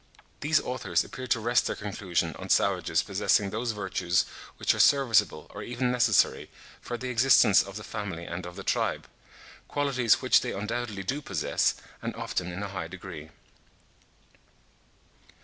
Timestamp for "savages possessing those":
2.49-3.69